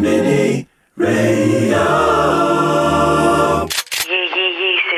[0.00, 0.06] C'est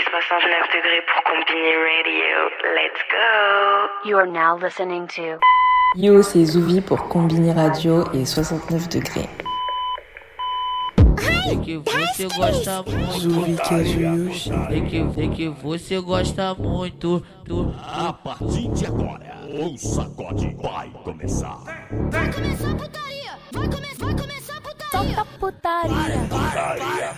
[0.06, 2.38] 69 degrés pour Combini Radio.
[2.76, 3.26] Let's go.
[4.08, 5.40] You are now listening to
[5.96, 9.28] Yo, c'est Zouvi pour Combini Radio et 69 degrés.
[11.50, 13.74] É que você gosta muito.
[14.70, 17.24] É que, é que você gosta muito.
[17.82, 21.58] A partir agora, o sacode vai começar
[24.94, 25.94] a putaria!
[25.94, 27.14] Solta putaria!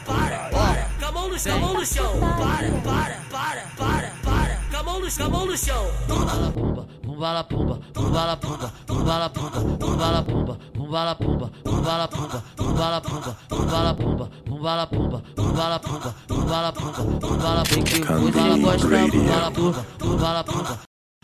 [0.98, 2.21] Com a mão no chão, mão no chão.
[2.21, 4.61] Para, para, para, para, para.
[4.71, 5.84] Com a mão no chão, mão no chão.
[6.07, 11.15] Pumba, pumba, la pumba, pumba, la pumba, pumba, la pumba, pumba, la pumba, pumba, la
[11.15, 15.81] pumba, pumba, la pumba, pumba, la pumba, pumba, la pumba, pumba, la pumba, pumba, la
[15.81, 20.45] pumba, pumba, la pumba, pumba, la pumba, que você gosta, pumba, la pumba, pumba, la
[20.45, 20.77] pumba,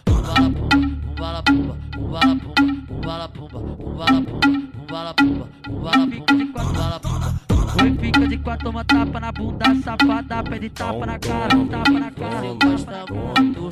[0.04, 0.70] pumba, la pumba,
[1.04, 2.56] pumba, la pumba, pumba, la pumba,
[2.88, 7.34] pumba, la pumba, pumba, la pumba, pumba, la pumba, pumba, la pumba, pumba, la pumba.
[7.80, 12.10] Oi, fica de quatro, toma tapa na bunda, safada, pede tapa na cara, tapa na
[12.10, 12.40] cara.
[12.40, 13.68] Você gosta muito.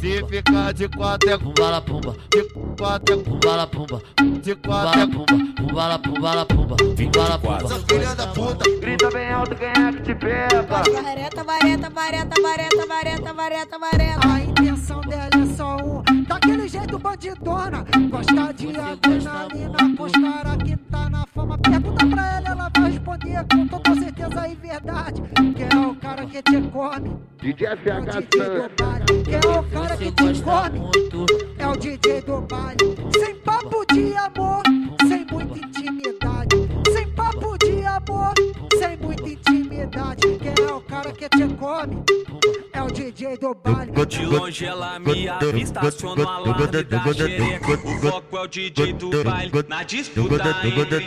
[0.00, 2.44] Se ficar de quatro é Pumba la pumba, de
[2.76, 4.02] quatro pumba la pumba,
[4.42, 7.58] de pumba quatro la pumba, pumba la pumba la pumba, pumba la pumba.
[7.64, 10.62] Essa filha da puta grita bem alto quem é que te pega.
[10.62, 14.28] Vareta, vareta, vareta, vareta, vareta, vareta, vareta.
[14.28, 17.84] A intenção dela é só um Daquele jeito bandidona.
[18.10, 21.58] Gosta de adrenalina Com os cara que tá na fama.
[21.58, 25.22] Pergunta pra ela, ela vai responder Com toda certeza e verdade.
[25.56, 27.16] Quem é o cara que te come?
[27.40, 29.24] DJ É o FH DJ do baile.
[29.24, 30.80] Quem é o cara Você que te come?
[31.58, 32.96] É o DJ do baile.
[33.18, 34.62] Sem papo de amor
[35.06, 36.56] Sem muita intimidade.
[36.92, 38.34] Sem papo de amor
[38.78, 40.38] Sem muita intimidade.
[40.38, 42.03] Quem é o cara que te come?
[43.14, 47.72] É DJ do baile De longe ela me avista, aciona o alarme da xereca.
[47.72, 51.06] O foco é o DJ do baile, na disputa entre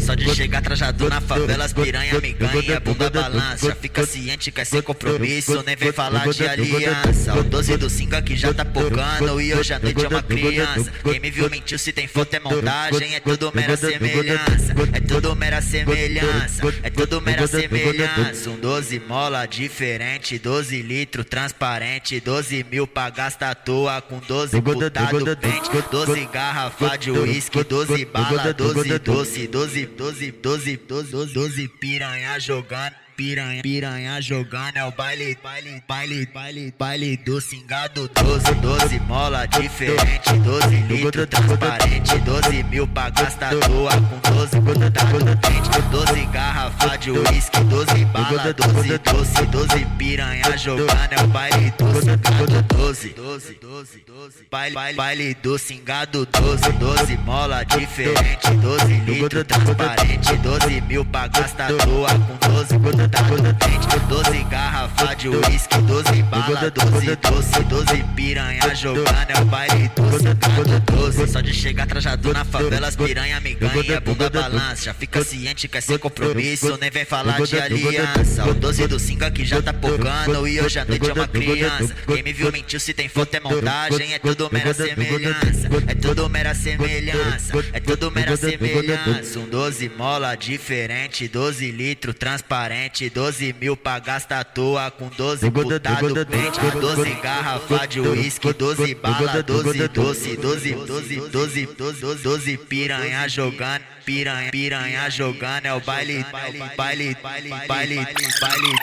[0.00, 3.68] Só de chegar trajado na favela, as piranha me ganha, bunda balança.
[3.68, 7.34] Já fica ciente que é sem compromisso, nem vem falar de aliança.
[7.38, 10.90] O 12 do 5 aqui já tá pocando e hoje à noite é uma criança.
[11.04, 14.74] Quem me viu mentiu, se tem foto é montagem, é tudo mera semelhança.
[14.92, 18.50] É tudo mera semelhança, é tudo mera semelhança.
[18.50, 24.62] Um 12 mola diferente, 12 litro transparente, 12 mil pra gastar à toa com 12
[24.62, 31.34] putado pente, 12 garrafa de uísque, 12 bala, 12 doze, doze, doze, doze, doze, doze,
[31.34, 32.96] doze piranha jogando.
[33.20, 39.44] Piranha, piranha jogando é o baile, baile, baile, baile, baile do cingado 12, 12 mola
[39.44, 46.26] diferente, 12 litro transparente, 12 mil pra gastar à toa com 12 putado pente, 12
[46.32, 52.62] garrafa de uísque, 12 bala, 12 doce, 12 piranha jogando é o baile do cingado
[52.74, 59.44] 12, 12, 12, 12, baile, baile, baile do cingado 12, 12 mola diferente, 12 litro
[59.44, 62.78] transparente, 12 mil pra gastar à toa com 12
[63.10, 69.44] putado pente, 12 garrafa de uísque, 12 bala, 12 doce, 12 piranha jogando é o
[69.44, 74.30] baile do cingado 12, só de chegar trajado na favela, as piranha me ganha, bunda
[74.30, 78.48] balança, já fica ciente que é sem compromisso, nem vem falar de aliança.
[78.48, 81.94] O 12 do 5 aqui já tá pocando e hoje à noite é uma criança.
[82.06, 85.68] Quem me viu mentiu, se tem foto é montagem, é tudo mera semelhança.
[85.86, 89.38] É tudo mera semelhança, é tudo mera semelhança.
[89.38, 95.50] Um 12 mola diferente, 12 litro transparente, 12 mil pra gastar à toa com 12
[95.50, 102.56] putado pente, 12 garrafa de uísque, 12 bala, 12 doce, 12, 12, 12, 12, 12
[102.56, 108.06] piranha jogando, piranha, piranha jogando é o baile, baile, baile, baile, baile,
[108.40, 108.76] baile.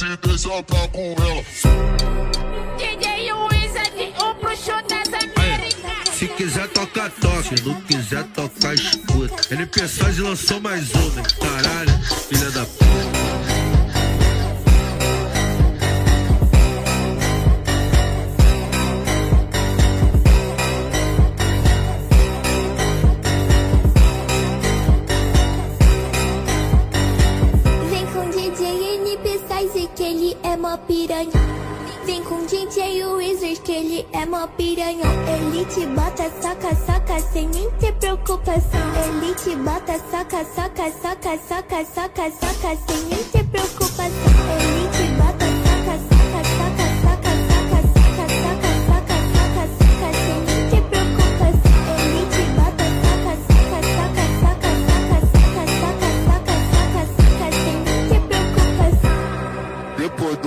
[0.00, 1.44] te deixar pra com ela.
[2.78, 6.14] DJ Wizard, o bruxo das Américas.
[6.14, 7.42] Se quiser tocar, toca.
[7.42, 9.54] Se não quiser tocar, escuta.
[9.54, 9.80] NP
[10.22, 11.26] lançou mais uma, hein?
[11.38, 11.92] Caralho,
[12.28, 13.09] filha da puta.
[30.70, 31.32] Mó piranha.
[32.04, 35.04] Vem com DJ Wizard que ele é mó piranha.
[35.26, 38.80] Ele te bota, saca, saca, sem nem ter preocupação.
[39.04, 44.10] Ele te bota, saca, saca, saca, saca, saca, saca, sem nem ter preocupação.
[44.60, 44.99] Ele te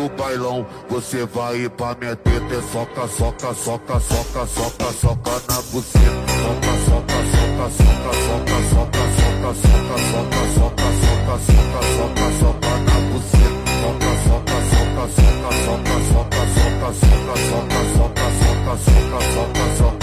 [0.03, 2.53] do bailão, você vai ir pra minha teta.
[2.53, 6.23] É soca, soca, soca, soca, soca, soca na buceta.
[6.43, 8.07] Soca, soca, soca, soca,
[8.43, 13.63] soca, soca, soca, soca, soca, soca, soca, soca, soca, soca na buceta.
[13.79, 20.02] Soca, soca, soca, soca, soca, soca, soca, soca, soca, soca, soca, soca, soca, soca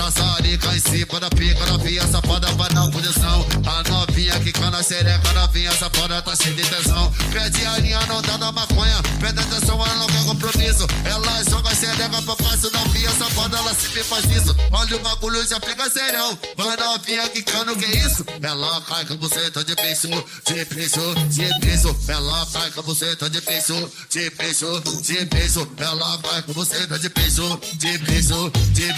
[0.00, 3.46] Sassarica em cima da pica, novinha safada vai dar posição.
[3.66, 7.12] A novinha que cana xereca, novinha safada tá cheia de tesão.
[7.30, 8.96] Pede a linha, não dá na maconha.
[9.20, 10.86] Pede atenção, ela não quer compromisso.
[11.04, 14.56] Ela joga xereca pra passo, novinha safada, ela sempre faz isso.
[14.72, 16.38] Olha o bagulho, já fica serão.
[16.56, 18.24] Vai novinha que cana, o que é isso?
[18.40, 20.08] Ela cai com você, tá de peso,
[20.46, 21.96] de peso, de peso.
[22.08, 25.68] Ela cai com você, tá de peso, de peso, de peso.
[25.76, 28.92] Ela vai com você, tá de peso, de peso, de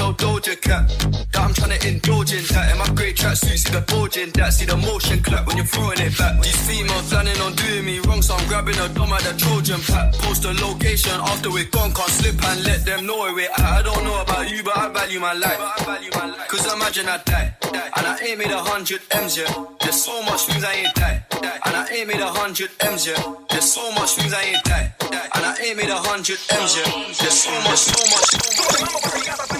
[0.00, 0.88] told Doja Cat
[1.32, 2.72] that I'm trying to indulge in that.
[2.72, 4.52] In my great tracksuit, see the bulge that.
[4.52, 6.40] See the motion clap when you're throwing it back.
[6.40, 9.80] These females planning on doing me wrong, so I'm grabbing a dome at the Trojan
[9.80, 10.14] pack.
[10.24, 13.60] Post a location after we're gone, can't slip and let them know where we're at.
[13.60, 15.60] I don't know about you, but I value my life.
[16.48, 17.54] Cause imagine I die,
[17.96, 19.52] and I ain't made a hundred M's yet.
[19.80, 21.22] There's so much things I ain't die,
[21.66, 23.22] and I ain't made a hundred M's yet.
[23.50, 24.92] There's so much things I ain't die,
[25.34, 26.88] and I ain't made a hundred M's yet.
[27.20, 29.59] There's so much, so much, so much.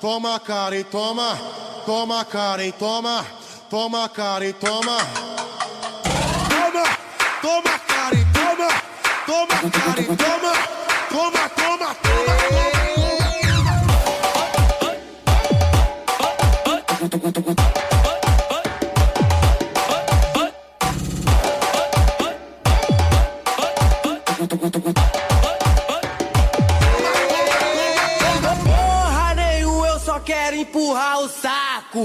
[0.00, 1.38] Toma, toma cara e toma,
[1.84, 3.26] toma cara e toma,
[3.68, 4.96] toma cara e toma.
[6.48, 6.84] Toma,
[7.42, 8.68] toma cara e toma,
[9.26, 10.52] toma cara e toma,
[11.10, 12.30] toma, toma, toma,
[17.50, 17.79] Porra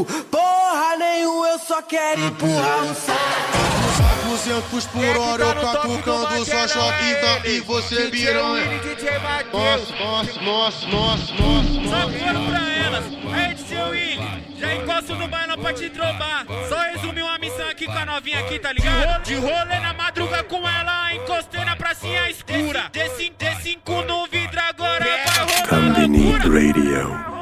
[0.03, 0.25] saco.
[0.25, 3.75] Porra nenhum, eu só quero empurrar o saco.
[4.27, 8.81] 200 por hora eu catucando só choque e você piranha.
[9.53, 13.05] Nossa, nossa, nossa, nossa, nossa, Só coro pra elas.
[13.33, 16.45] Aí, seu Willi, já encosto no bailão pra te trombar.
[16.67, 19.23] Só resumir uma missão aqui com a novinha aqui, tá ligado?
[19.23, 22.89] De rolê na madruga com ela, encostei na pracinha escura.
[22.91, 26.43] D5, D5 no vidro agora, vai rolar loucura.
[26.43, 27.34] Radio.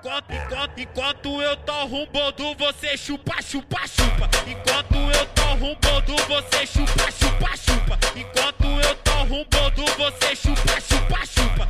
[0.00, 4.30] Enquanto, enquanto, enquanto, eu tô rumbondo, você chupa, chupa, chupa.
[4.46, 7.98] Enquanto eu tô rumbondo, você chupa, chupa, chupa.
[8.14, 11.68] Enquanto eu tô rumbondo, você chupa, chupa, chupa.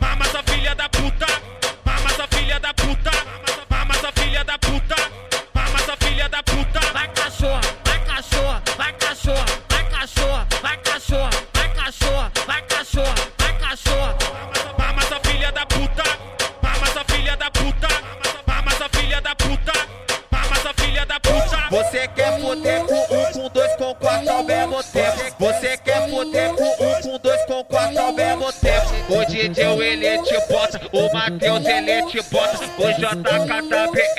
[0.00, 1.26] Mama, essa filha da puta.
[1.84, 3.10] Mama, essa filha da puta.
[3.70, 4.96] Mama, essa filha da puta.
[5.54, 6.99] Mama, essa filha da puta.
[31.20, 34.09] Mateus ele o bota, o JK tá, tá, tá bem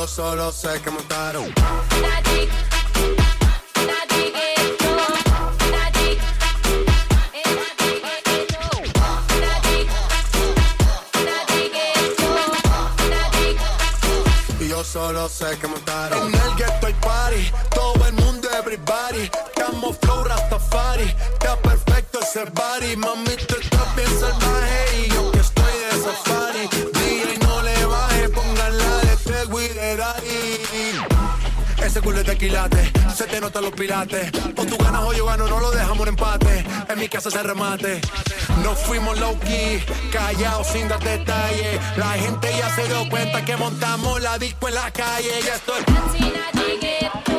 [0.00, 1.44] eu solo sei que montaram.
[14.58, 16.28] Y yo solo sé que montaron.
[16.28, 19.30] En el ghetto hay party, todo el mundo everybody.
[19.54, 22.96] Estamos flow Rastafari, está perfecto ese body.
[22.96, 26.68] Mami, tú estás bien salvaje y yo que estoy de safari.
[26.94, 27.49] DJ no
[33.14, 34.30] Se te notan los pilates.
[34.56, 36.64] O tú ganas o yo gano, no lo dejamos en empate.
[36.88, 38.00] En mi casa se remate.
[38.62, 41.80] Nos fuimos low key, callados sin dar detalles.
[41.96, 45.30] La gente ya se dio cuenta que montamos la disco en la calle.
[45.44, 47.29] Ya estoy.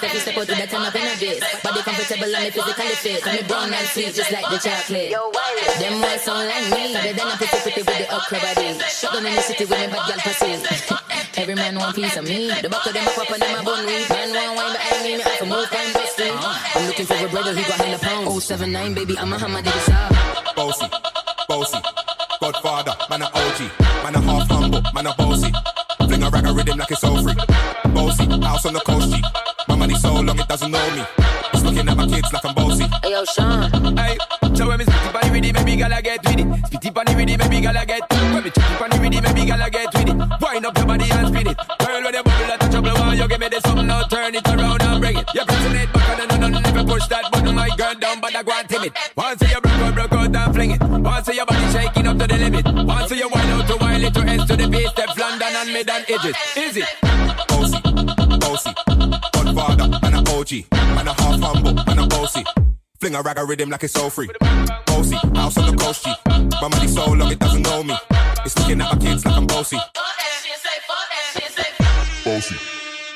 [0.00, 0.10] Piss.
[0.10, 1.38] One step, you step out with that turn up in a bit.
[1.62, 3.22] Body comfortable and me physically fit.
[3.22, 5.10] Come me brown and sweet, just like the chocolate.
[5.78, 6.82] Them boys sound like me.
[6.94, 8.68] Better than a pretty pretty with the okra body.
[8.90, 10.60] Shotgun in the city with me bad girl passes.
[11.36, 12.50] Every man want piece of me.
[12.62, 14.06] The back of them a pop and them a bun weed.
[14.10, 16.34] Man want wine behind me, me have to move kind of street.
[16.34, 18.42] I'm looking for a brother who got hella pound.
[18.42, 20.54] 079, baby, I'm a hammer, dig it up.
[20.54, 20.86] Bossy,
[21.48, 21.78] bossy,
[22.40, 23.60] Godfather, man a OG,
[24.02, 25.50] man a half humble, man a bossy.
[26.06, 27.34] Fling a rag a rhythm like it's all free.
[27.92, 29.22] Bossy, house on the coast G.
[29.84, 31.04] Money so long it doesn't know me.
[31.52, 32.86] It's looking at my kids like I'm bossy.
[33.02, 33.94] Hey yo, Sean.
[33.98, 34.16] Hey,
[34.56, 36.46] so when me spitty pan with it, maybe gala get with it.
[36.72, 38.00] Spitty pan with it, maybe gala get.
[38.08, 40.16] When me chippy pan with it, maybe gala get with it.
[40.40, 41.56] Wind up your body and spin it.
[41.84, 43.86] Girl, when you bubble like a trouble, why you give me this something?
[43.86, 45.28] Now turn it around and bring it.
[45.34, 47.54] You pressing it back and then none never push that button.
[47.54, 48.92] My girl down, but I go and timid.
[49.18, 50.80] Once you broke out, broke out and fling it.
[50.80, 52.64] Once your body shaking up to the limit.
[52.88, 55.72] Once you wind out to wild it to S to the base, step London and
[55.76, 56.36] mid and edges.
[56.56, 56.82] Easy.
[57.48, 57.78] Bossy,
[58.40, 58.72] bossy,
[59.66, 62.44] Godfather, man a OG, man a half humble, man a bossy.
[63.00, 64.28] Fling a rag a rhythm like it's all free.
[64.86, 66.12] Bossy, house on the coast G.
[66.60, 67.96] My money so long it doesn't know me.
[68.44, 69.78] It's looking at my kids like I'm bossy.
[72.24, 72.56] Bossy,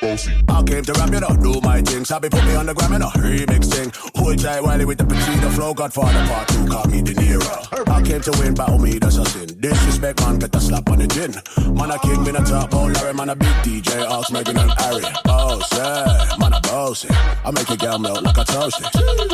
[0.00, 0.32] bossy.
[0.48, 2.04] I came to rap it up, do my thing.
[2.04, 3.92] Sabi put me on the gram in a remix thing.
[4.14, 5.74] Hold tight Wiley with the Pacino flow.
[5.74, 7.88] Godfather part two, call me De Niro.
[7.88, 9.48] I came to win, battle me, that's a sin.
[9.60, 11.32] Disrespect, man, get a slap on the chin.
[11.74, 14.04] Man, a king, been a top, oh Larry, man, a big DJ.
[14.10, 15.02] Ask Megan and Harry.
[15.02, 17.08] Yeah, man, a bossy.
[17.10, 18.84] I make a girl melt like a toasty.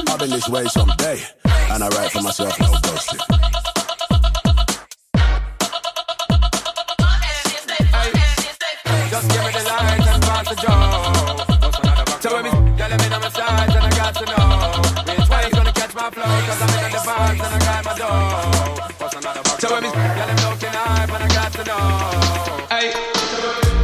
[0.09, 1.21] I've been this way someday.
[1.71, 3.54] And I write for myself, no ghosting.
[19.65, 22.69] So when me girl, I'm looking hype and I got to know.
[22.69, 22.93] Hey,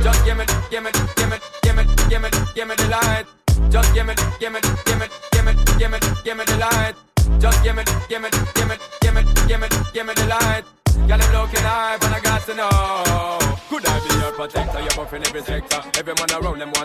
[0.04, 3.24] just give me, give me, give me, give me, give me, give me the light.
[3.72, 6.94] Just give me, give me, give me, give me, give me, give me the light.
[7.40, 10.64] Just give me, give me, give me, give me, give me, give me the light.
[11.08, 13.38] Girl, I'm looking hype and I got to know.
[13.70, 14.80] Could I be your protector?
[14.80, 15.80] You're buffing every sector.
[15.96, 16.79] Every man around them your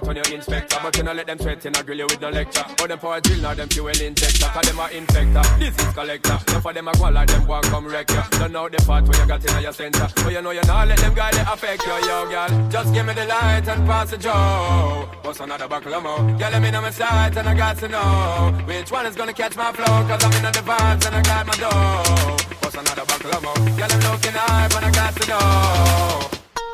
[0.46, 0.78] inspector.
[0.82, 2.64] But you know let them threaten, I grill you with no lecture.
[2.82, 4.46] Or them power drill, now them fuel injector.
[4.46, 6.40] Cause them a infector, disease collector.
[6.48, 8.22] Some for them a go like them want come wreck you.
[8.40, 10.08] Don't know the part where you got in your center.
[10.16, 12.70] But you know you not let them guy they affect you, yo, girl.
[12.70, 15.10] Just give me the light and pass the joe.
[15.22, 16.18] What's another buckle of more?
[16.38, 19.34] Girl, let me know my sight and I got to know which one is gonna
[19.34, 19.86] catch my flow.
[20.08, 22.38] Cause I'm in the vibes and I got my dough.
[22.62, 23.78] What's another buckle of more?
[23.78, 26.30] Girl, I'm looking hype and I got to know.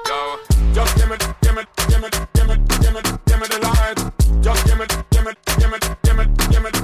[0.08, 1.16] Yo, just give me,
[4.42, 6.81] Just give me, give me, give me, give me, give me,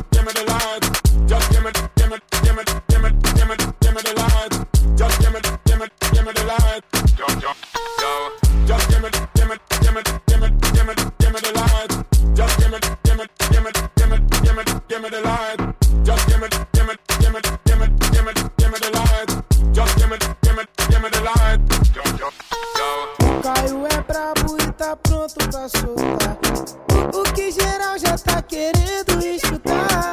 [25.04, 26.38] pronto pra soltar.
[27.14, 30.12] O, que geral já tá querendo escutar.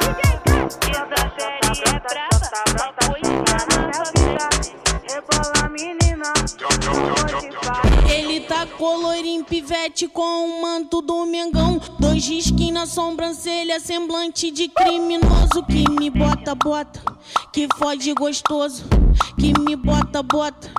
[8.09, 11.79] Ele tá colorinho pivete com o manto do Mengão.
[11.99, 15.63] Dois risquinhos na sobrancelha, semblante de criminoso.
[15.67, 17.01] Que me bota, bota,
[17.51, 18.83] que fode gostoso.
[19.37, 20.71] Que me bota, bota,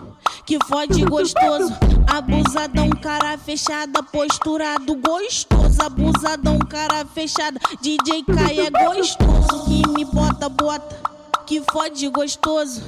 [0.45, 1.73] que fode gostoso.
[2.07, 5.83] Abusadão, cara fechada, posturado gostoso.
[5.83, 9.65] Abusadão, cara fechada, DJ Kai é gostoso.
[9.65, 12.83] Que me bota, bota que fode gostoso,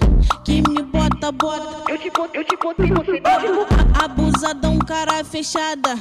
[0.45, 1.91] que me bota, bota.
[1.91, 2.57] Eu te eu te
[2.93, 3.23] você
[4.03, 5.97] Abusadão, cara fechada.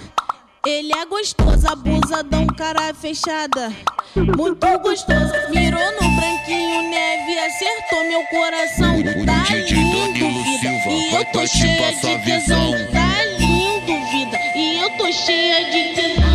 [0.68, 3.72] Ele é gostoso, abusadão, cara fechada.
[4.14, 5.32] Muito gostoso.
[5.50, 9.02] Mirou no branquinho, neve, acertou meu coração.
[9.26, 10.90] Tá lindo, vida.
[10.90, 12.72] E eu tô cheia de tesão.
[12.92, 14.38] Tá lindo, vida.
[14.58, 16.27] E eu tô cheia de tesão.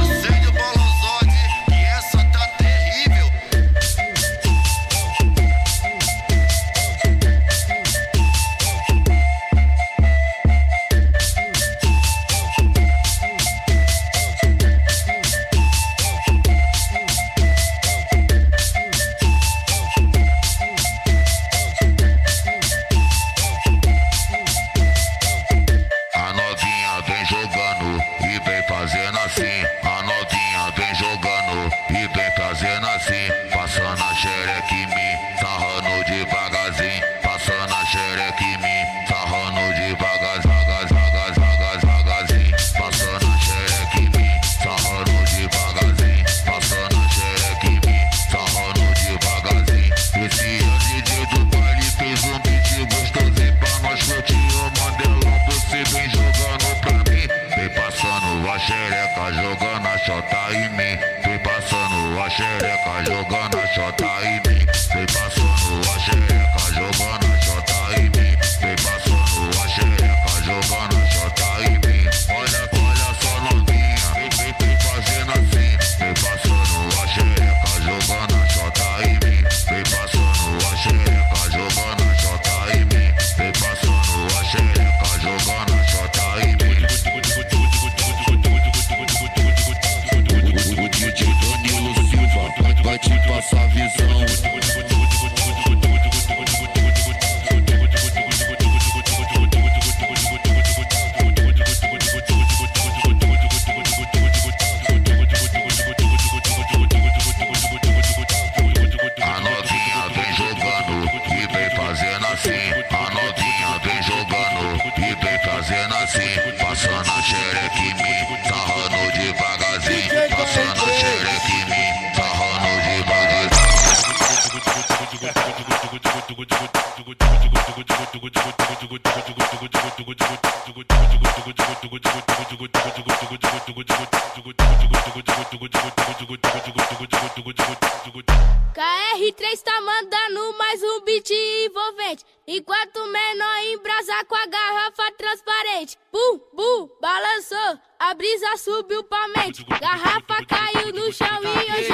[150.53, 151.92] Caiu no chão e hoje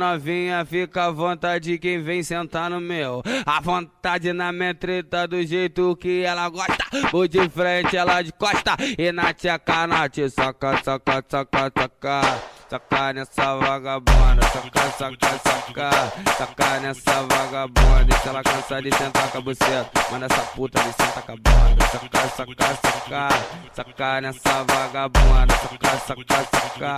[0.00, 3.22] novinha, fica à vontade quem vem sentar no meu.
[3.44, 6.84] À vontade na minha treta do jeito que ela gosta.
[7.12, 8.76] Vou de frente, ela de costa.
[8.98, 12.59] E na tcheca, na te soca, soca, soca, soca.
[12.70, 15.90] Soca nessa vagabunda, soca, soca, soca.
[16.38, 18.06] Soca nessa vagabunda.
[18.08, 21.32] E se ela cansar de sentar com a buceta, manda essa puta de sentar com
[21.32, 21.86] a bunda.
[21.90, 23.28] Soca, soca, soca.
[23.74, 26.96] Soca nessa vagabunda, soca, soca, soca.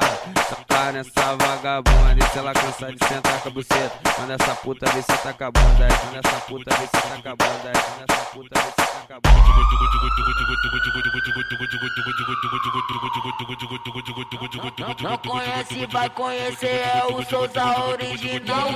[0.51, 2.17] Soca nessa vagabunda.
[2.19, 5.45] E se ela cansar de sentar com a buceta, manda essa puta de sentar com
[5.45, 5.89] a bunda.
[6.05, 7.73] Manda essa puta de sentar com a bunda.
[7.73, 9.33] Manda essa puta de sentar com a
[15.03, 15.19] Não
[15.65, 18.69] conhece, vai conhecer, é o Souza original.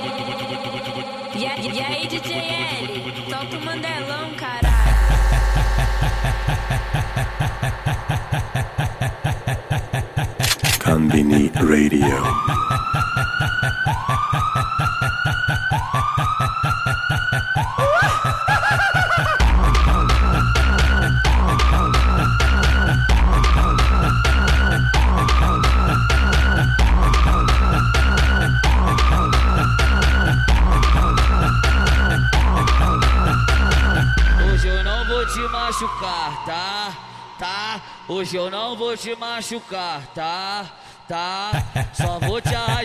[1.35, 3.29] E, aí- e aí, DJ L?
[3.29, 4.77] Solta o mandelão, caralho.
[10.79, 12.86] Candini Radio.
[35.77, 36.97] Machucar, tá?
[37.37, 37.81] Tá?
[38.07, 40.65] Hoje eu não vou te machucar, tá?
[41.07, 41.51] Tá?
[41.93, 42.76] Só vou te arrachar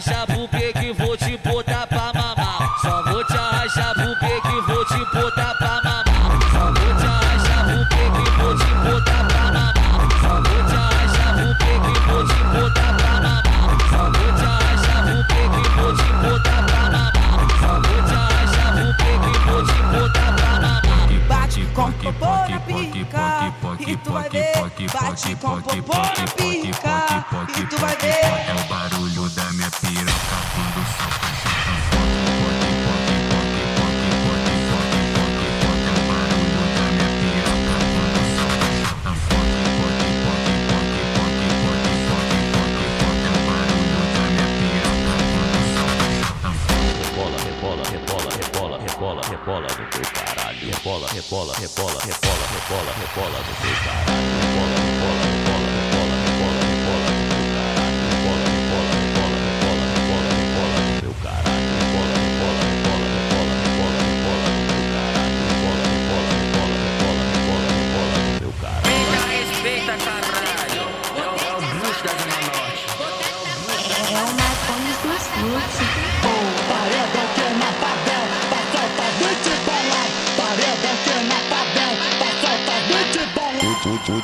[50.82, 54.34] Rebola, rebola, rebola, rebola, rebola, rebola no teu caralho.
[54.34, 58.02] Rebola, rebola, rebola, rebola, rebola, rebola no teu caralho.
[58.02, 61.70] Rebola, rebola, rebola, rebola, rebola, rebola no teu caralho.
[61.70, 65.38] Rebola, rebola, rebola, rebola, rebola, rebola no teu caralho.
[65.46, 68.90] Rebola, rebola, rebola, rebola, rebola, rebola no teu caralho.
[68.90, 70.31] Respeita, respeita, caralho.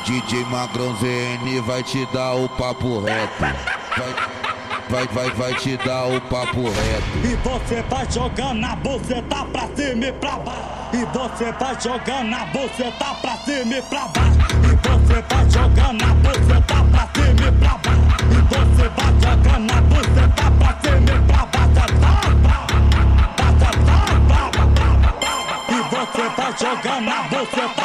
[0.05, 3.39] DJ Magrão ZN vai te dar o papo reto.
[3.39, 3.53] Vai,
[4.89, 7.27] vai, vai, vai te dar o papo reto.
[7.27, 10.79] E você vai jogando a buceta pra cima e pra baixo.
[10.93, 14.39] E você vai jogando a buceta pra cima e pra baixo.
[14.63, 17.99] E você vai jogando a buceta pra cima e pra baixo.
[18.31, 21.79] E você vai jogando a buceta pra cima e pra baixo.
[25.69, 27.78] E você vai jogando a buceta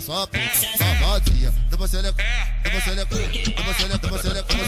[0.00, 0.40] vai só puta,
[0.78, 1.54] safadinha.
[1.70, 2.28] Dá uma selecada,
[2.64, 4.58] dá uma selecada, dá uma selecada, dá uma selecada,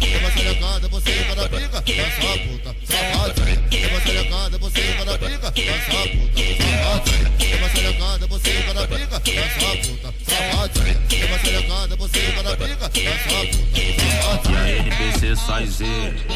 [0.00, 0.88] dá uma selecada.
[0.88, 3.56] Por cima da pica, vai só puta, safadinha.
[3.70, 7.28] Dá uma selecada por cima da pica, vai só puta, safadinha.
[7.38, 10.14] Dá uma selecada por cima da pica, vai só puta.
[10.26, 10.36] Dá
[11.26, 14.01] uma por cima da pica, vai só
[14.50, 15.84] E a NPC sai Z,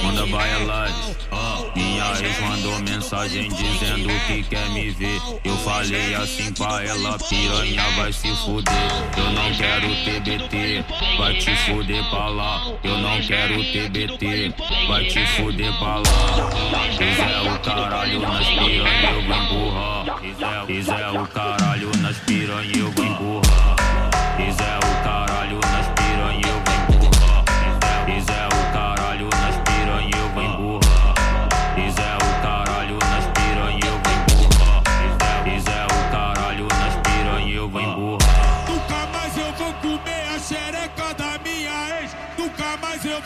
[0.03, 1.17] manda baialade.
[1.31, 5.21] Ó, minha ex mandou mensagem dizendo que quer me ver.
[5.45, 8.75] Eu falei assim pra ela, piranha vai se fuder.
[9.17, 10.85] Eu não quero TBT,
[11.19, 12.67] vai te fuder pra lá.
[12.83, 14.55] Eu não quero TBT,
[14.89, 16.51] vai te fuder pra lá.
[16.97, 20.21] Quiser o caralho nas piranha, eu vou empurrar.
[20.21, 23.77] Quiser, quiser o caralho nas piranha, eu vou empurrar.
[24.37, 25.76] Quiser o caralho nas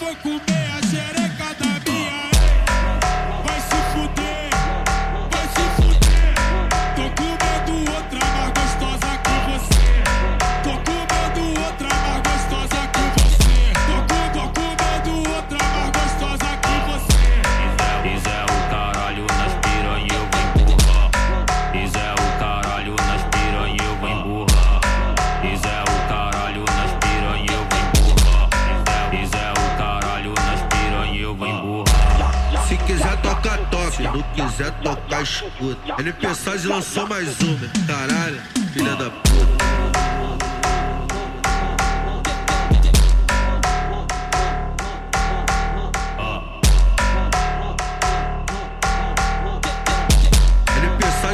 [0.01, 0.60] Vou comer
[34.49, 35.95] quiser tocar, escuta.
[35.99, 37.69] NP Sage lançou mais uma.
[37.87, 38.41] Caralho,
[38.73, 39.71] filha da puta.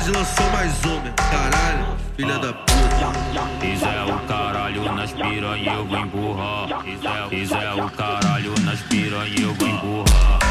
[0.09, 1.11] Lançou mais uma.
[1.31, 3.59] Caralho, filha da puta.
[3.61, 6.69] Quiser o caralho nas piranha, eu vou empurrar.
[7.29, 10.46] Quiser o caralho nas piranha, eu vou empurrar.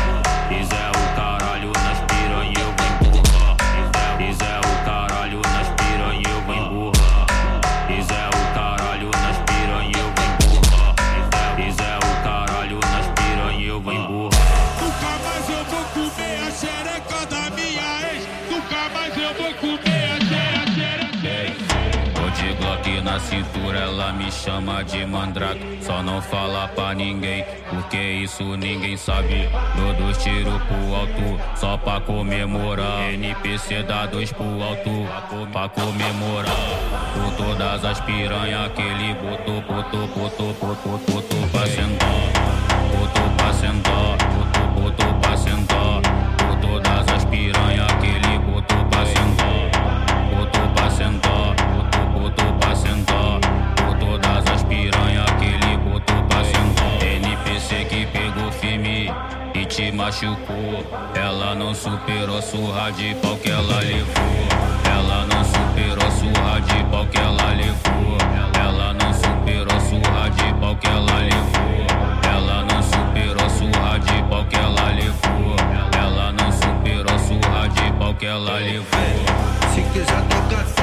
[23.35, 25.79] Cintura, ela me chama de mandrake.
[25.81, 29.49] Só não fala pra ninguém, porque isso ninguém sabe.
[29.75, 33.13] Dou dois tiros pro alto, só pra comemorar.
[33.13, 34.89] NPC dá dois pro alto,
[35.51, 36.55] pra comemorar.
[37.13, 42.45] Por todas as piranha que ele botou, botou, botou, botou, botou pra sentar.
[42.91, 46.01] Botou pra sentar, botou, botou pra sentar.
[46.37, 48.24] Por todas as piranha que ele
[54.67, 57.03] piranha que ele botou pra sentar.
[57.03, 59.11] NPC que pegou firme
[59.95, 60.85] machucou.
[61.15, 64.47] Ela não superou surra de pau que ela levou.
[64.85, 68.17] Ela não superou surra de pau que ela levou.
[68.59, 71.87] Ela não superou surra de pau que ela levou.
[72.23, 75.55] Ela não superou surra de pau que ela levou.
[75.97, 78.85] Ela não superou surra de pau que ela levou.
[79.73, 80.74] Se quiser tocar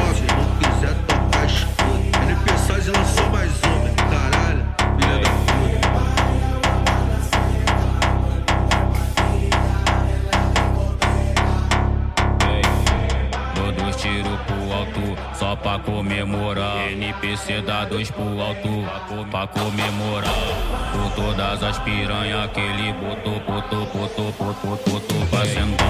[17.23, 18.69] NPC dá dois pro alto,
[19.31, 20.35] pra comemorar.
[20.91, 25.87] Por todas as piranhas que ele botou, botou, botou, botou, botou pra sentar.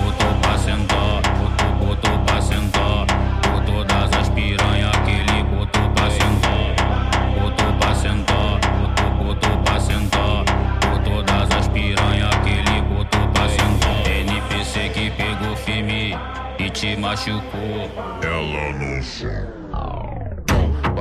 [0.00, 3.06] Botou pra sentar, botou, botou pra sentar.
[3.42, 6.74] Por todas as piranhas que ele botou pra sentar.
[7.38, 10.44] Botou pra sentar, botou, botou pra sentar.
[10.80, 14.10] Por todas as piranhas que ele botou pra sentar.
[14.10, 16.16] NPC que pegou firme
[16.58, 17.90] e te machucou.
[18.22, 19.57] Ela não Vai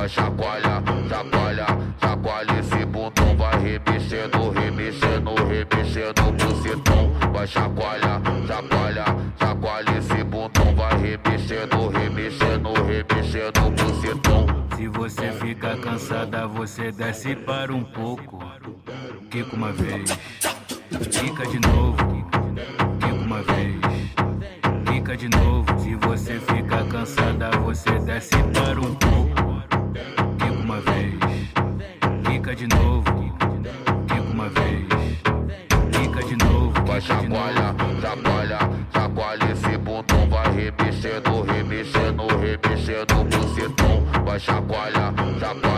[0.08, 1.66] chacoalha, chacoalha,
[2.00, 9.06] chacoalha esse bundão Vai remexendo, remexendo, remexendo o bucetão Vai chacoalha, chacoalha,
[9.40, 14.46] chacoalha esse bundão Vai remexendo, remexendo, remexendo o bucetão
[14.76, 18.40] Se você fica cansada, você desce para um pouco.
[19.30, 20.18] Quica uma vez,
[21.12, 21.98] quica de novo,
[23.00, 23.88] quica uma vez,
[25.18, 25.80] de novo.
[25.80, 29.47] Se você fica cansada, você desce para um pouco.
[30.78, 31.16] Uma vez,
[32.24, 33.04] quica de novo,
[34.08, 34.88] quica uma vez,
[35.92, 36.86] quica de novo.
[36.86, 38.60] Vai chacoalha, chacoalha,
[38.94, 45.77] chacoalha esse bundão Vai remexendo, remexendo, remexendo o bucetão Vai chacoalha, chacoalha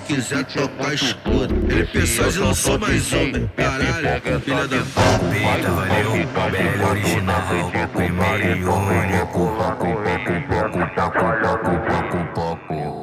[0.00, 1.54] quiser tocar, escuta.
[1.68, 5.70] Ele pensou e lançou mais uma, caralho, filha da puta.
[5.70, 7.42] valeu, BL original,
[7.92, 9.60] primeiro e único.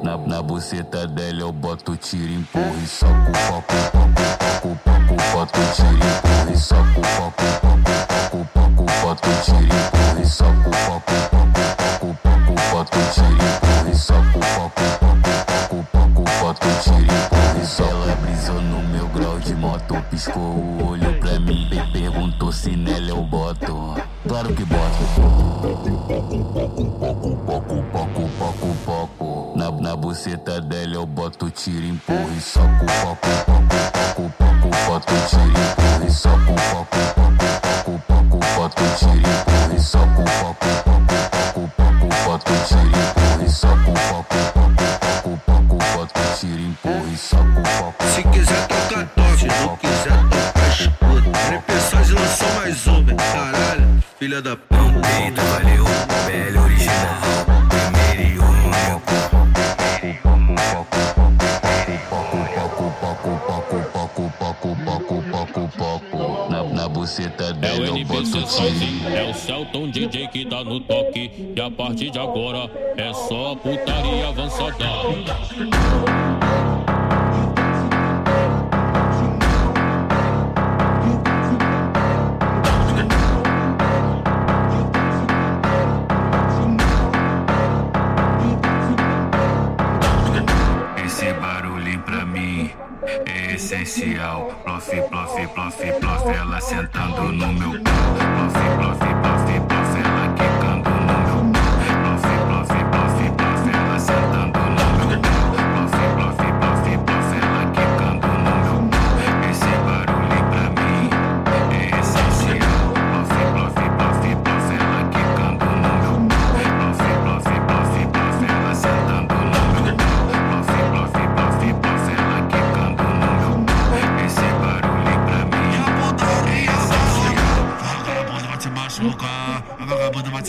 [0.04, 5.60] Na, na buceta dela eu boto tiro, empurro e soco, poco, poco, poco, poco, boto
[5.76, 7.82] tiro, empurro e soco, poco, poco,
[8.30, 11.68] poco, poco, boto tiro, empurro e soco, poco, poco,
[12.00, 15.07] poco, poco, boto tiro, empurro e soco, poco, poco,
[20.18, 23.93] piscou o olho pra mim e perguntou se nela eu boto.
[24.28, 25.03] Claro que boto.
[26.97, 29.53] Poco, poco, poco, poco, poco.
[29.55, 33.61] Na, na buceta dela eu boto tiro, empurro e soco, poco, poco,
[33.93, 39.80] poco, poco, boto tiro, empurro e soco, poco, poco, poco, poco, boto tiro, empurro e
[39.80, 40.87] soco, poco, poco,
[54.38, 54.78] filha da puta.
[55.24, 55.84] Eita, valeu,
[56.26, 58.68] BL original, primeiro e único.
[66.50, 69.16] Na, na buceta dela eu boto tiro.
[69.16, 71.54] É o Celton DJ que tá no toque.
[71.56, 74.86] E a partir de agora é só putaria avançada.
[94.64, 99.07] Plof, plof, plof, plof, ela sentando no meu plof, plof,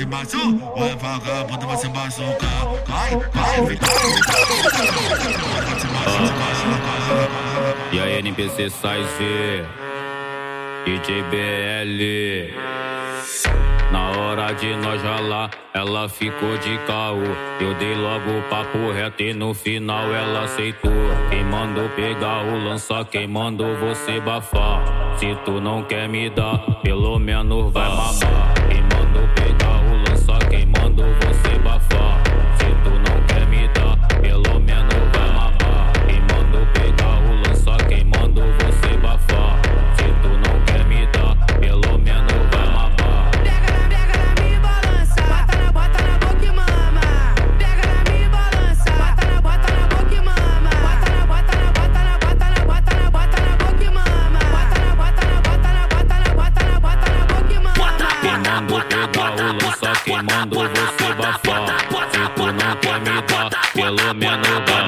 [0.09, 3.79] vagabunda vai vagabundo vai machucar, cai, cai.
[7.93, 9.65] E aí, NPC sai Z,
[10.85, 12.55] DJ BL.
[13.93, 17.23] Na hora de nós ralar, ela ficou de caô.
[17.61, 20.93] Eu dei logo o papo reto e no final ela aceitou.
[21.31, 24.85] Quem mandou pegar o lança, quem mandou você bafar.
[25.17, 28.55] Se tu não quer me dar, pelo menos vai mamar.
[28.69, 29.68] Quem mandou pegar
[30.99, 31.59] quem mandou você
[60.89, 61.79] mandou você bafar.
[62.13, 64.88] Se tu não quer me dar, pelo menos vai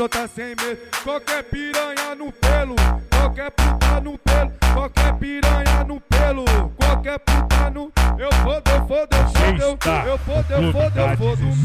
[0.00, 0.80] aí novinha brota sem medo.
[1.02, 2.76] Qualquer piranha no pelo,
[3.10, 6.44] qualquer puta no pelo, qualquer piranha no pelo,
[6.76, 7.92] qualquer puta no.
[8.18, 11.42] Eu fodo, eu fodo, eu fodo, eu Está eu fodo, eu fodo, eu fodo.
[11.42, 11.56] no Eu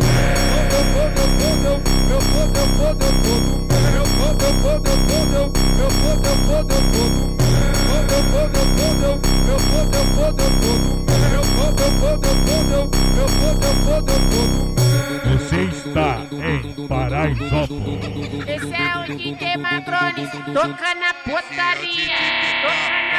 [0.55, 1.79] fodo, eu fodo, eu
[2.11, 3.63] eu fodo, eu fodo, eu fodo.
[3.95, 5.35] Eu fodo, eu fodo, eu fodo, eu eu fodo, eu fodo, eu fodo.
[5.35, 7.19] Eu fodo, eu fodo, eu eu fodo, eu fodo, eu fodo.
[7.55, 11.54] Eu fodo, eu fodo, eu fodo, eu eu fodo, eu fodo, eu fodo.
[15.31, 18.05] Você está em Paraisópolis.
[18.47, 22.15] Esse é o DJ Madrones, toca na putaria,
[22.61, 23.14] toca na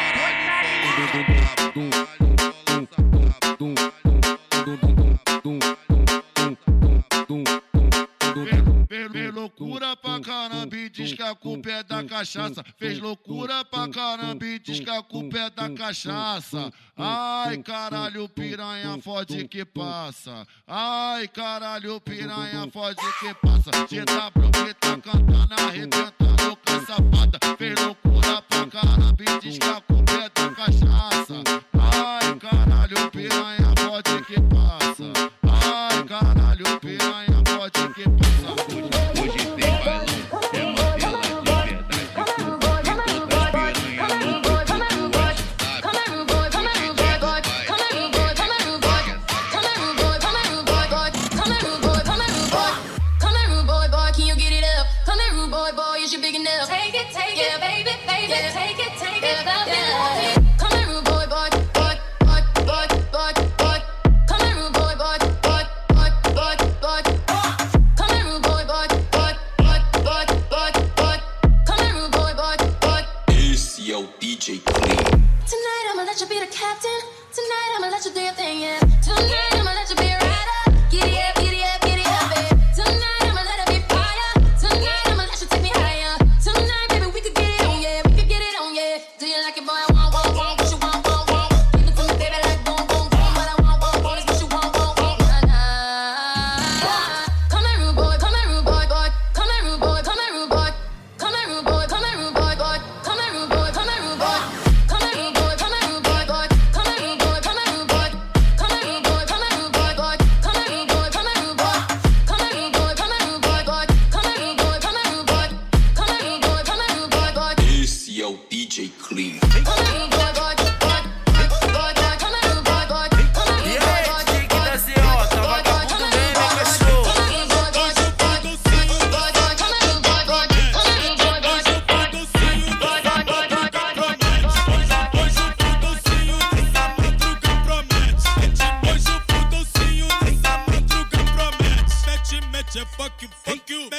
[10.07, 12.65] pra caramba e diz que a culpa é da cachaça.
[12.79, 16.73] Fez loucura pra caramba e diz que a culpa é da cachaça.
[16.97, 20.47] Ai, caralho, piranha fode que passa.
[20.67, 23.71] Ai, caralho, piranha fode que passa.
[23.73, 27.39] GW tá cantando, arrebentando com a safada.
[27.59, 31.66] Fez loucura pra caramba e diz que a culpa é da cachaça.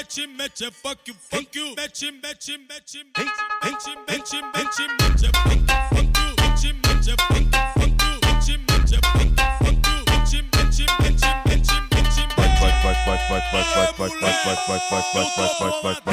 [0.08, 1.76] Mete, mete, fuck you, fuck you.
[1.76, 6.32] Mete, mete, mete, mete, mete, mete, mete, mete, fuck you, fuck you.
[6.40, 8.16] Mete, mete, fuck you, fuck you.
[8.32, 10.00] Mete, mete, fuck you, fuck you.
[10.08, 12.24] Mete, mete, mete, mete, mete,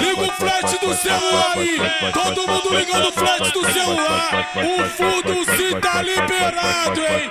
[0.01, 1.79] Liga o flat do celular aí!
[2.13, 4.51] Todo mundo ligando o flat do celular!
[4.57, 7.31] O fundo se tá liberado, hein?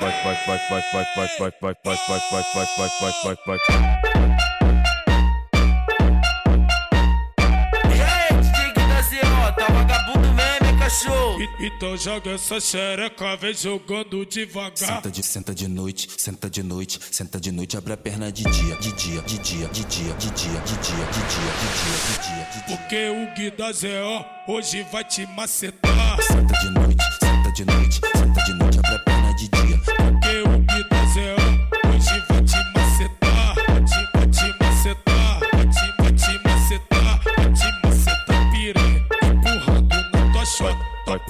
[10.93, 11.41] E cachorro.
[11.59, 14.75] Então joga essa xereca, vem jogando devagar.
[14.75, 18.43] Senta de, senta de noite, senta de noite, senta de noite, abre a perna de
[18.43, 21.53] dia, de dia, de dia, de dia, de dia, de dia, de dia, de dia,
[21.55, 22.77] de dia, de dia.
[22.77, 24.01] Porque o Gui da Zé,
[24.47, 26.21] hoje vai te macetar.
[26.21, 29.92] Senta de noite, senta de noite, senta de noite, abre a perna de dia.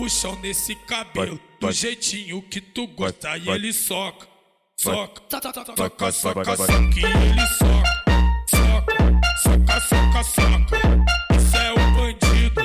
[0.03, 1.39] Puxão nesse cabelo.
[1.61, 4.27] Do jeitinho que tu gosta e ele soca.
[4.75, 8.03] Soca, soca, soca, soca, e ele soca.
[8.49, 8.95] Soca,
[9.43, 10.77] soca, soca, soca.
[11.37, 12.61] Isso é o bandido,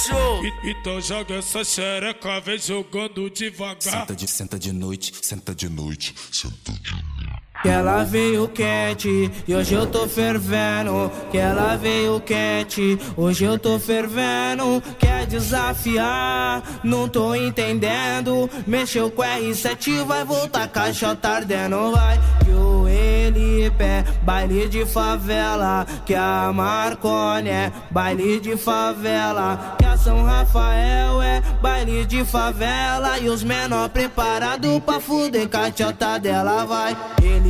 [0.00, 0.42] cachorro?
[0.64, 3.80] Então joga essa xereca, vem jogando devagar.
[3.80, 7.19] Senta de, senta de noite, senta de noite, senta de noite.
[7.62, 11.12] Que ela veio quente e hoje eu tô fervendo.
[11.30, 14.82] Que ela veio quente, hoje eu tô fervendo.
[14.98, 18.48] Quer desafiar, não tô entendendo.
[18.66, 22.18] Mexeu com R7, vai voltar caixa tardendo, vai.
[22.44, 25.86] Que o Elipe é baile de favela.
[26.06, 29.76] Que a Marconi é baile de favela.
[29.78, 33.18] Que a São Rafael é baile de favela.
[33.18, 36.96] E os menor preparado pra fuder cachota dela, vai.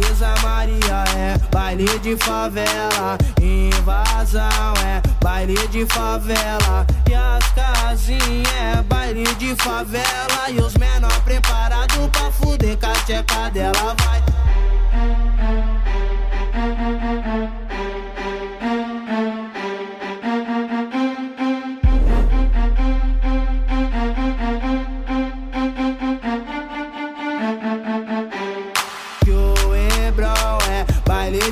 [0.00, 3.18] Elisa Maria é baile de favela.
[3.40, 6.86] Invasão é baile de favela.
[7.08, 10.48] E as casinhas é baile de favela.
[10.48, 14.29] E os menor preparado pra fuder cacheca dela, vai.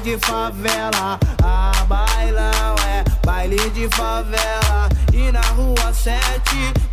[0.08, 1.20] De favela.
[1.42, 4.88] A bailão é baile de favela.
[5.32, 6.20] Na rua 7,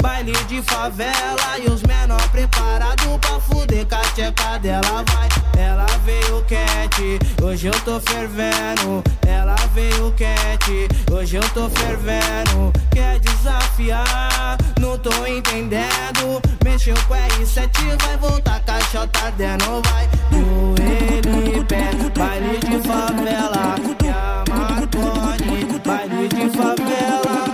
[0.02, 1.58] baile de favela.
[1.58, 5.30] E os menor preparado pra fuder cacheca dela vai.
[5.58, 9.02] Ela veio quente, hoje eu tô fervendo.
[9.26, 12.74] Ela veio quente, hoje eu tô fervendo.
[12.92, 16.42] Quer desafiar, não tô entendendo.
[16.64, 20.08] Mexeu com R7, vai voltar caixota dentro, vai.
[20.30, 23.76] Do Elipe, baile de favela.
[23.98, 27.45] Que a Marconi, baile de favela.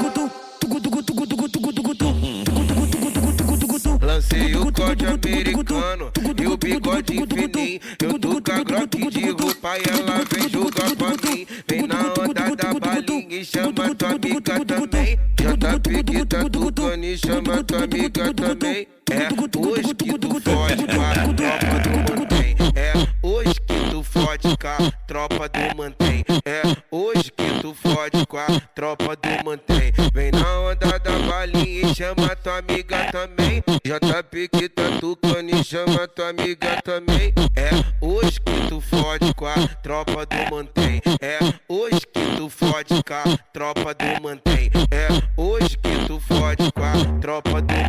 [4.42, 6.12] Lancei o código americano
[6.42, 7.80] e o bigode fininho.
[8.02, 11.46] Eu tô com a Glock de roupa e ela vem jogar pra mim.
[11.68, 15.20] Vem na onda da balinha e chama tua amiga também.
[15.38, 18.88] Que tá tocando e chama tua amiga também.
[19.12, 22.56] É hoje que tu fode com a tropa do mantém.
[22.76, 24.58] É hoje que tu fode com a
[25.08, 26.26] tropa do mantém.
[26.46, 29.94] É hoje que tu fode com a tropa do mantém.
[30.14, 33.41] Vem na onda da balinha e chama tua amiga também.
[33.84, 37.34] JP que tá tocando e chama tua amiga também.
[37.56, 37.70] É
[38.00, 41.02] hoje que tu fode com a tropa do mantém.
[41.20, 44.70] É hoje que tu fode com a tropa do mantém.
[44.92, 47.81] É hoje que tu fode com a tropa do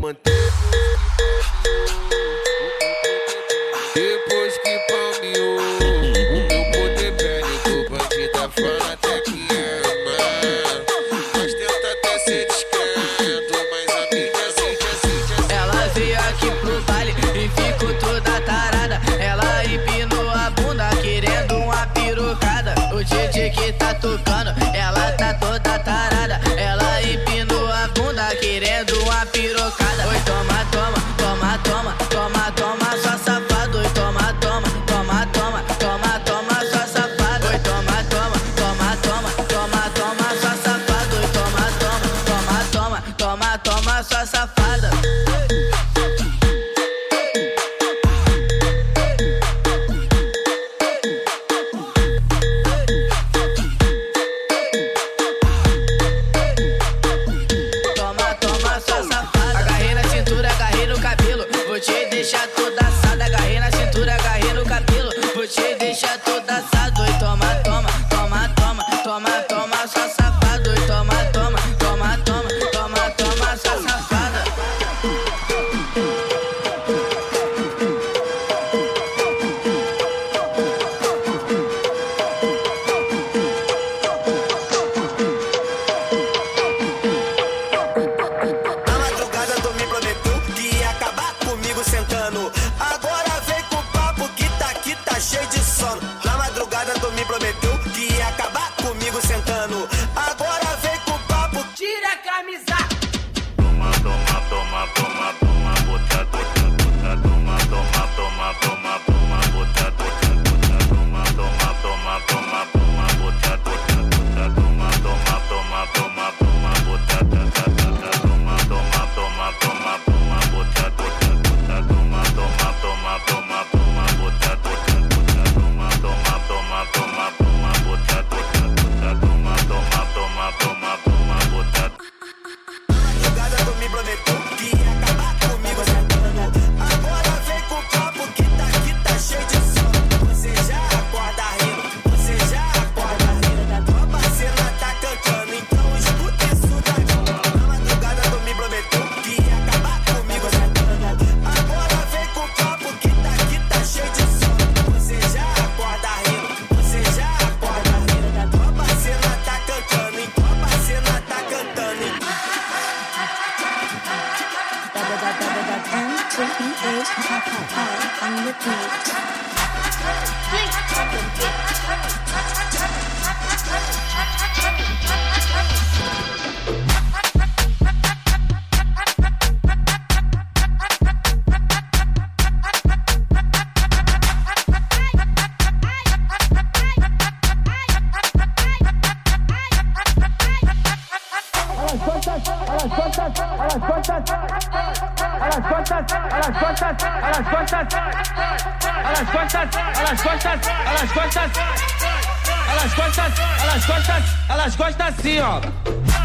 [204.62, 206.21] elas gostam assim, ó.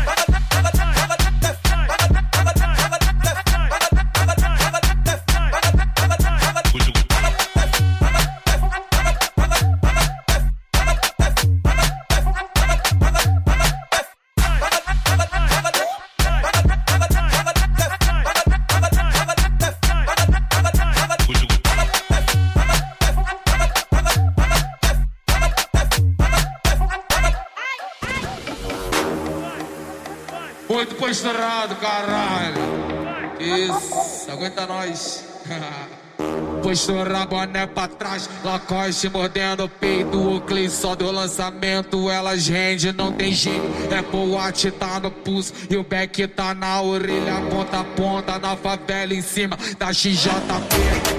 [36.88, 42.94] Postura, boné pra trás, Lacoste mordendo o peito, o clipe só do lançamento, elas rende,
[42.94, 47.82] não tem jeito, é boate, tá no pulso, e o back tá na orelha, ponta
[47.82, 51.17] a ponta, na favela em cima da XJP.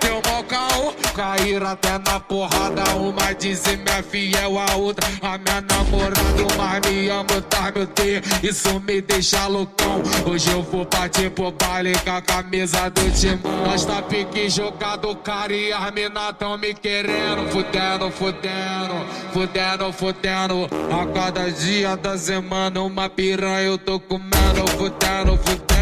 [0.00, 5.60] Deu mal caô, caíram até na porrada, uma disse minha fiel, a outra, a minha
[5.62, 6.22] namorada,
[6.56, 11.50] mas me amo, tá meu Deus, isso me deixa loucão, hoje eu vou partir pro
[11.50, 16.58] baile com a camisa do timão, nós tá pique jogado, cara, e as mina tão
[16.58, 18.94] me querendo, fudendo, fudendo,
[19.32, 25.73] fudendo, fudendo, a cada dia da semana uma piranha eu tô comendo, fudendo, fudendo,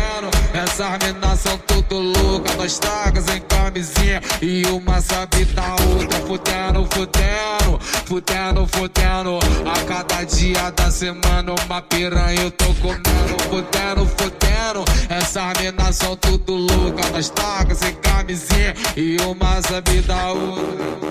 [0.54, 6.86] essas minas são tudo loucas, nós tagas em camisinha e uma sabe da outra, fudendo,
[6.90, 9.38] fudendo, fudendo, fudendo,
[9.68, 16.16] a cada dia da semana uma piranha eu tô comendo, fudendo, fudendo, essas minas são
[16.16, 21.02] tudo loucas, nós tagas em camisinha e uma sabe da outra.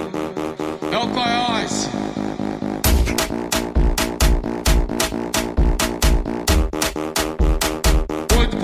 [0.92, 1.90] É o coiote.
[8.36, 8.58] Muito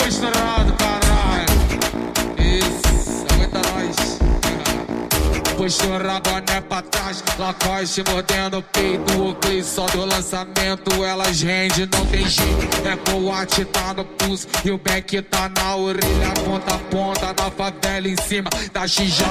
[5.68, 11.90] Postura, boné pra trás, Lacoste mordendo o peito, o clipe só do lançamento, elas rende,
[11.92, 16.74] não tem jeito, é boate, tá no pulso, e o back tá na orelha, ponta
[16.74, 19.28] a ponta, na favela em cima da XJP.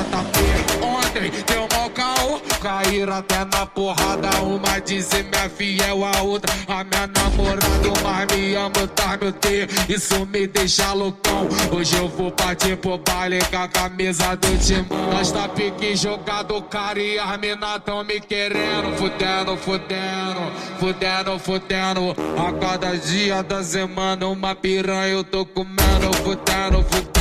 [0.82, 7.06] Ontem deu mal caô, caíram até na porrada, uma minha fiel, a outra, a minha
[7.06, 7.66] namorada,
[8.02, 12.98] mas me amo, tá meu Deus, isso me deixa loucão, hoje eu vou partir pro
[12.98, 18.02] baile com a camisa do timão, nós tá pique jogado, cara, e as mina tão
[18.02, 20.40] me querendo, fudendo, fudendo,
[20.80, 27.15] fudendo, fudendo, a cada dia da semana uma piranha eu tô comendo, fudendo, fudendo,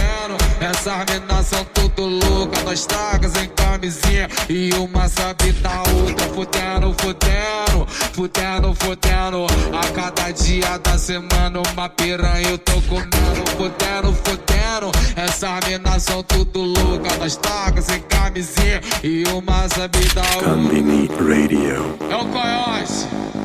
[0.60, 6.96] essas minas são tudo loucas, nós tagas em camisinha e uma sabe da outra, fudendo,
[7.00, 13.12] fudendo, fudendo, fudendo, a cada dia da semana uma piranha eu tô comendo,
[13.58, 20.22] fudendo, fudendo, essas minas são tudo loucas, nós tagas em camisinha e uma sabe da
[20.22, 20.50] outra.
[20.50, 21.98] Kambini Radio.
[22.10, 23.45] É o coiote.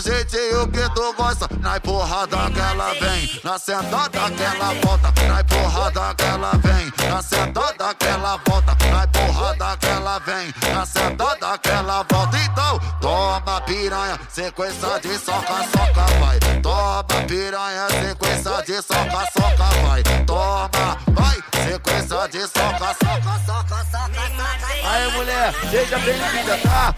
[0.00, 1.48] Do jeitinho que tu gosta.
[1.60, 5.12] Na empurrada que ela vem, na sentada que ela volta.
[5.28, 8.76] Na empurrada que ela vem, na sentada que ela volta.
[8.90, 12.38] Na empurrada que ela vem, na sentada que ela volta.
[12.38, 16.38] Então, toma piranha, sequência de soca, soca, vai.
[16.62, 20.02] Toma piranha, sequência de soca, soca, vai.
[20.24, 24.90] Toma, vai, sequência de soca, soca, soca, soca, soca.
[24.90, 26.94] Aí, mulher, seja bem-vinda, tá?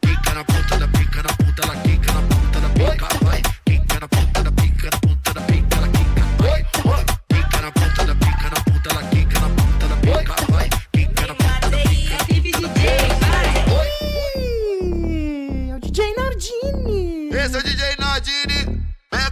[0.00, 1.47] Pica na ponta da pica, na ponta,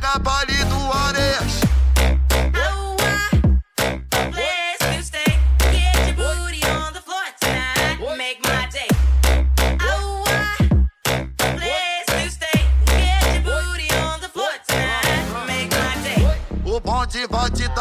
[0.07, 0.56] pega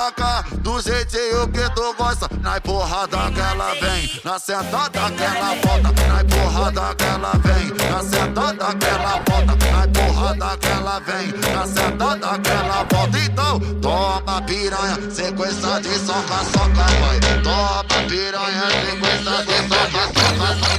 [0.06, 2.30] tacar do jeitinho que tu gosta.
[2.42, 5.92] Na empurrada que ela vem, na sentada que ela volta.
[6.08, 9.56] Na empurrada que ela vem, na sentada que ela volta.
[9.72, 13.20] Na empurrada que ela vem, na sentada que ela volta.
[13.20, 17.20] Então, toma piranha, sequência de soca, soca, vai.
[17.42, 20.76] Toma piranha, sequência de soca, soca,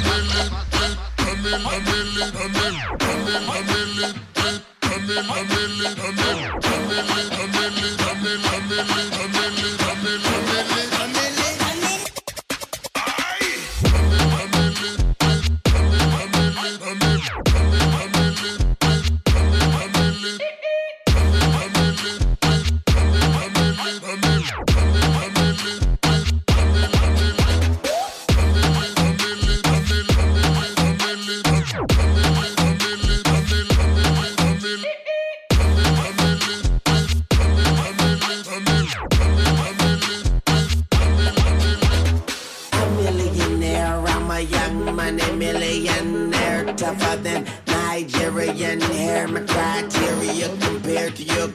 [7.57, 7.86] A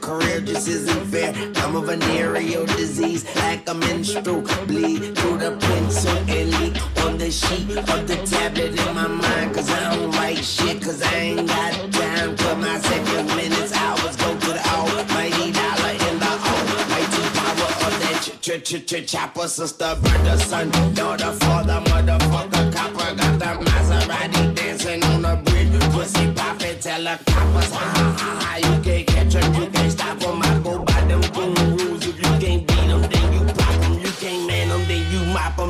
[0.02, 1.32] career just isn't fair.
[1.62, 6.74] I'm a venereal disease, like a menstrual bleed through the pencil and leak
[7.04, 9.54] on the sheet of the tablet in my mind.
[9.54, 14.16] Cause I don't write shit, cause I ain't got time for my seconds, minutes, hours.
[14.16, 19.06] Go to the almighty dollar in the almighty power of that ch ch ch ch
[19.10, 19.46] chopper.
[19.46, 23.14] Sister, brother, son, daughter, father, motherfucker, copper.
[23.14, 25.70] Got the Maserati dancing on the bridge.
[25.92, 28.56] Pussy poppin', tell the coppers, ha ha ha ha.
[28.56, 29.91] You can't catch 'em, you can't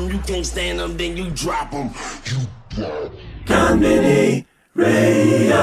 [0.01, 0.13] you.
[0.13, 1.89] You can't stand 'em, then you drop 'em.
[2.25, 3.11] You drop.
[3.45, 5.61] Comedy Radio.